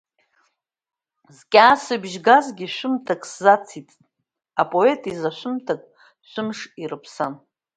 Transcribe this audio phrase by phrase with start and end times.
[1.37, 3.89] Зкьаасбыжь газгьы шәымҭак сзациҵт,
[4.61, 5.81] апоет изы шәымҭак
[6.29, 7.33] шәымш ирыԥсан.